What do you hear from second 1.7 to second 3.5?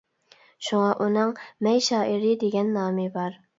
شائىرى» دېگەن نامى بار.